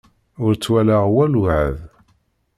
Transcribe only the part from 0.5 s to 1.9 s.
twalaḍ walu ɛad.